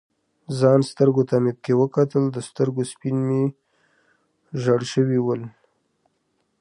[0.59, 3.43] ځان سترګو ته مې پکې وکتل، د سترګو سپین مې
[4.61, 5.41] ژړ شوي ول.